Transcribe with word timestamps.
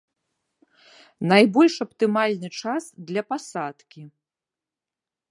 Найбольш 1.31 1.75
аптымальны 1.85 2.49
час 2.61 2.83
для 3.09 3.23
пасадкі. 3.33 4.01